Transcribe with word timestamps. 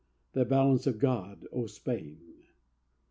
the 0.33 0.43
balance 0.43 0.87
of 0.87 0.97
God, 0.97 1.45
O 1.53 1.67
Spain! 1.67 2.33